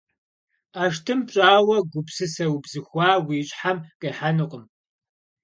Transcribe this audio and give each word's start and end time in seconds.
ӀэштӀым 0.77 1.19
пщӀауэ 1.27 1.77
гупсысэ 1.91 2.45
убзыхуа 2.55 3.09
уи 3.27 3.39
щхьэм 3.47 3.77
къихьэнукъым. 4.01 4.63